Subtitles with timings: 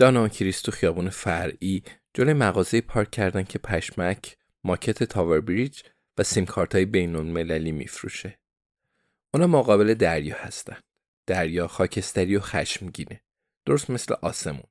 [0.00, 1.82] دانا و کریستو خیابون فرعی
[2.14, 5.82] جلوی مغازه پارک کردن که پشمک، ماکت تاور بریج
[6.18, 8.38] و سیم کارت های بینون مللی میفروشه.
[9.34, 10.76] اونا مقابل دریا هستن.
[11.26, 13.20] دریا خاکستری و خشمگینه.
[13.66, 14.66] درست مثل آسمون.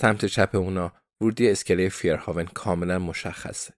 [0.00, 3.74] سمت چپ اونا ورودی اسکله فیرهاون کاملا مشخصه.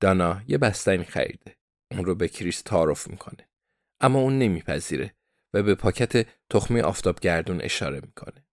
[0.00, 1.56] دانا یه بستنی خریده.
[1.90, 3.48] اون رو به کریس تعارف می‌کنه.
[4.00, 5.14] اما اون نمیپذیره
[5.54, 8.43] و به پاکت تخمه آفتابگردون اشاره می‌کنه.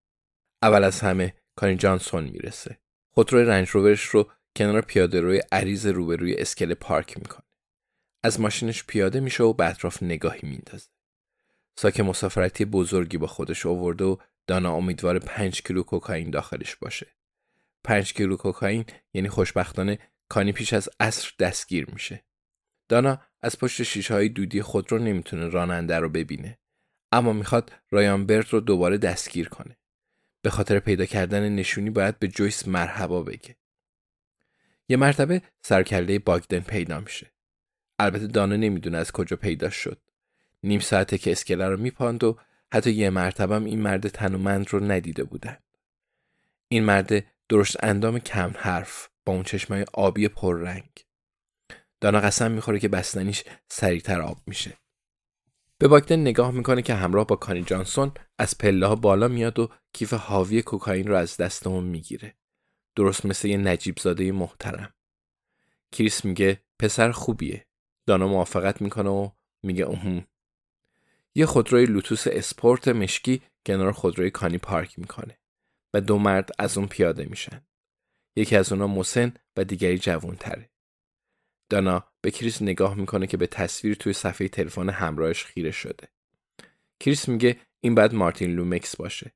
[0.62, 2.78] اول از همه کانی جانسون می‌رسه.
[3.12, 7.46] خودروی رنج روورش رو کنار پیاده روی عریض روبروی اسکله پارک می‌کنه.
[8.24, 10.90] از ماشینش پیاده میشه و به اطراف نگاهی میندازه.
[11.76, 17.08] ساک مسافرتی بزرگی با خودش آورده و دانا امیدوار پنج کیلو کوکائین داخلش باشه.
[17.84, 20.00] پنج کیلو کوکائین یعنی خوشبختانه
[20.30, 22.26] کانی پیش از عصر دستگیر میشه.
[22.90, 26.60] دانا از پشت شیشه های دودی خود رو نمی‌تونه راننده رو ببینه.
[27.12, 29.78] اما می‌خواد رایان برد رو دوباره دستگیر کنه.
[30.42, 33.56] به خاطر پیدا کردن نشونی باید به جویس مرحبا بگه.
[34.90, 37.32] یه مرتبه سرکله باگدن پیدا میشه.
[38.00, 40.02] البته دانا نمی‌دونه از کجا پیدا شد.
[40.64, 42.38] نیم ساعته که اسکله رو میپاند و
[42.74, 45.58] حتی یه مرتبم این مرد تنومند رو ندیده بودن.
[46.68, 50.90] این مرد درشت اندام کم حرف با اون چشمای آبی پررنگ.
[52.02, 54.81] دانا قسم می‌خوره که بستنیش سریعتر آب میشه.
[55.82, 59.70] به باگدن نگاه می‌کنه که همراه با کانی جانسون از پله ها بالا میاد و
[59.94, 62.36] کیف حاوی کوکائین رو از دست اون می‌گیره.
[62.96, 64.94] درست مثل یه نجیب زاده محترم.
[65.92, 67.68] کریس میگه پسر خوبیه.
[68.08, 69.30] دانا موافقت می‌کنه و
[69.64, 70.28] میگه اوهم.
[71.36, 75.40] یه خودروی لوتوس اسپورت مشکی کنار خودروی کانی پارک می‌کنه
[75.94, 77.62] و دو مرد از اون پیاده میشن.
[78.36, 80.71] یکی از اونا مسن و دیگری جوان تره.
[81.72, 86.08] دانا به کریس نگاه می‌کنه که به تصویر توی صفحه تلفن همراهش خیره شده.
[87.00, 89.34] کریس میگه این باید مارتین لومکس باشه.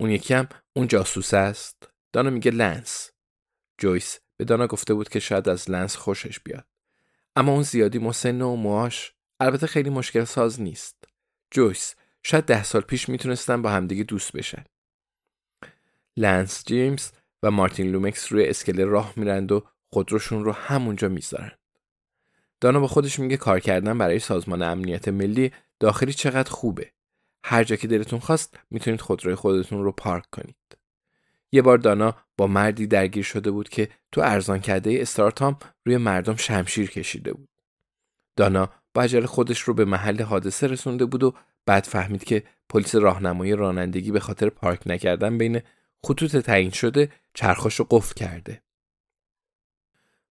[0.00, 1.88] اون یکی هم اون جاسوس است.
[2.12, 3.10] دانا میگه لنس.
[3.78, 6.66] جویس به دانا گفته بود که شاید از لنس خوشش بیاد.
[7.36, 11.04] اما اون زیادی مسن و موهاش البته خیلی مشکل ساز نیست.
[11.50, 14.64] جویس شاید ده سال پیش می‌تونستن با همدیگه دوست بشن.
[16.16, 17.10] لنس جیمز
[17.42, 21.52] و مارتین لومکس روی اسکله راه میرند و خودروشون رو همونجا می‌ذارن.
[22.60, 26.92] دانا با خودش میگه کار کردن برای سازمان امنیت ملی داخلی چقدر خوبه.
[27.44, 30.56] هر جا که دلتون خواست می‌تونید خودروی خودتون رو پارک کنید.
[31.52, 36.36] یه بار دانا با مردی درگیر شده بود که تو ارزان کرده استارتام روی مردم
[36.36, 37.48] شمشیر کشیده بود.
[38.36, 41.34] دانا با عجله خودش رو به محل حادثه رسونده بود و
[41.66, 45.60] بعد فهمید که پلیس راهنمایی رانندگی به خاطر پارک نکردن بین
[46.04, 48.62] خطوط تعیین شده چرخاش رو قفل کرده.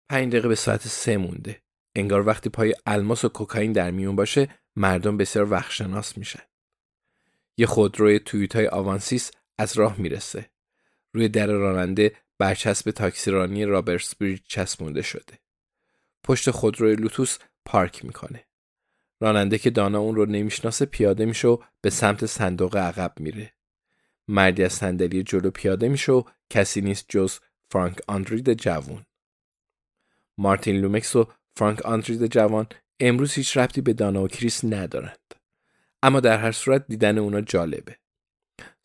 [0.08, 1.62] پنج دقیقه به ساعت سه مونده.
[1.94, 6.43] انگار وقتی پای الماس و کوکائین در میون باشه مردم بسیار وقتشناس میشن.
[7.56, 10.50] یه خودروی تویوتای آوانسیس از راه می‌رسه.
[11.12, 15.38] روی در راننده برچسب تاکسیرانی رابرتس بریج چسبونده شده.
[16.25, 18.44] پشت خودروی لوتوس پارک می‌کنه.
[19.20, 23.52] راننده که دانا اون رو نمی‌شناسه پیاده میشه و به سمت صندوق عقب میره.
[24.29, 27.38] مردی از صندلی جلو پیاده میشه و کسی نیست جز
[27.70, 29.06] فرانک آندرید جوون.
[30.38, 32.66] مارتین لومکس و فرانک آندرید جوان
[33.00, 35.34] امروز هیچ ربطی به دانا و کریس ندارند.
[36.02, 37.96] اما در هر صورت دیدن اونا جالبه.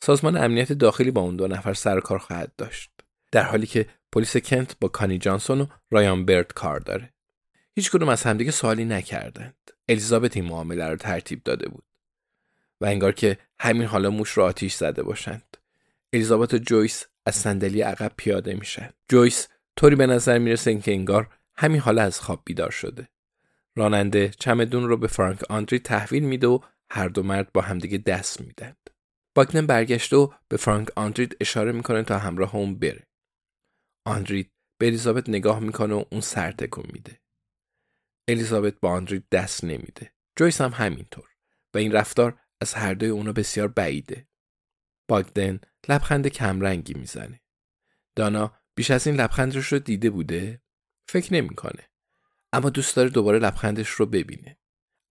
[0.01, 2.91] سازمان امنیت داخلی با اون دو نفر سر کار خواهد داشت.
[3.31, 7.13] در حالی که پلیس کنت با کانی جانسون و رایان برد کار داره.
[7.75, 9.71] هیچ کدوم از همدیگه سوالی نکردند.
[9.89, 11.83] الیزابت این معامله رو ترتیب داده بود.
[12.81, 15.57] و انگار که همین حالا موش رو آتیش زده باشند.
[16.13, 18.89] الیزابت و جویس از صندلی عقب پیاده میشن.
[19.09, 23.09] جویس طوری به نظر می‌رسه که انگار همین حالا از خواب بیدار شده.
[23.75, 26.59] راننده چمدون رو به فرانک آندری تحویل میده و
[26.89, 28.89] هر دو مرد با همدیگه دست میدند
[29.35, 33.07] باگنن برگشته و به فرانک آندرید اشاره می‌کنه تا همراه اون بره.
[34.05, 37.21] آندرید به الیزابت نگاه می‌کنه و اون سر تکون میده.
[38.27, 40.13] الیزابت با آندرید دست نمیده.
[40.35, 41.29] جویس هم همینطور
[41.73, 44.27] و این رفتار از هر دوی اونا بسیار بعیده.
[45.09, 45.59] باگدن
[45.89, 47.41] لبخند کمرنگی می‌زنه.
[48.15, 50.62] دانا بیش از این لبخندش رو دیده بوده؟
[51.07, 51.89] فکر نمی‌کنه.
[52.53, 54.57] اما دوست داره دوباره لبخندش رو ببینه.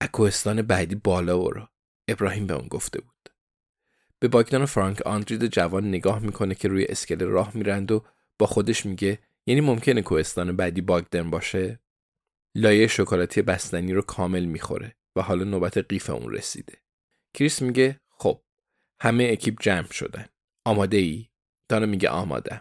[0.00, 1.68] اکوهستان بعدی بالا برو
[2.08, 3.28] ابراهیم به اون گفته بود.
[4.18, 8.04] به باگدان و فرانک آندرید جوان نگاه می‌کنه که روی اسکله راه میرند و
[8.38, 11.80] با خودش میگه یعنی ممکنه کوهستان بعدی باگدن باشه؟
[12.54, 16.78] لایه شکلاتی بستنی رو کامل می‌خوره و حالا نوبت قیف اون رسیده.
[17.34, 18.42] کریس میگه خب
[19.00, 20.26] همه اکیپ جمع شدن.
[20.64, 21.28] آماده ای؟
[21.68, 22.60] دانا میگه آماده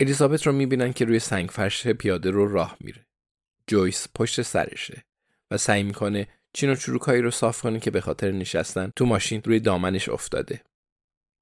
[0.00, 3.06] الیزابت رو می‌بینن که روی سنگ فرش پیاده رو راه میره.
[3.66, 5.04] جویس پشت سرشه
[5.50, 9.42] و سعی می‌کنه چین و چروکایی رو صاف کنه که به خاطر نشستن تو ماشین
[9.44, 10.62] روی دامنش افتاده.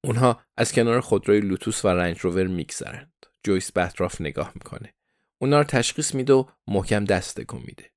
[0.03, 3.25] اونها از کنار خودروی لوتوس و رنج روور میگذرند.
[3.43, 4.93] جویس به اطراف نگاه می‌کنه.
[5.41, 7.91] اونا رو تشخیص میده و محکم دست تکون میده.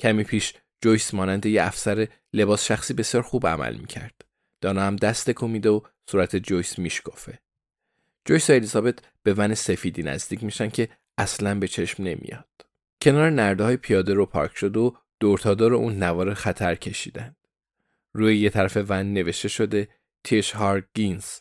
[0.00, 4.24] کمی پیش جویس مانند یه افسر لباس شخصی بسیار خوب عمل می‌کرد.
[4.60, 5.80] دانا هم دست تکون میده و
[6.10, 7.38] صورت جویس می‌شکفه.
[8.26, 10.88] جویس و الیزابت به ون سفیدی نزدیک میشن که
[11.18, 12.66] اصلا به چشم نمیاد
[13.02, 17.36] کنار نرده های پیاده رو پارک شده و دورتادور اون نوار خطر کشیدن
[18.14, 19.88] روی یه طرف ون نوشته شده
[20.24, 21.38] تیش هار گینز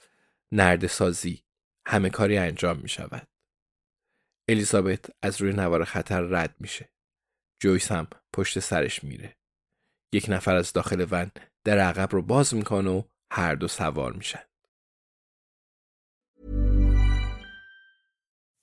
[0.51, 1.43] نرد سازی
[1.87, 3.27] همه کاری انجام می شود.
[4.49, 6.89] الیزابت از روی نوار خطر رد میشه.
[7.59, 9.37] جویس هم پشت سرش میره.
[10.13, 11.31] یک نفر از داخل ون
[11.63, 14.43] در عقب رو باز می‌کنه و هر دو سوار میشن.